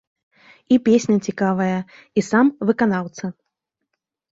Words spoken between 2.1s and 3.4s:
і сам выканаўца.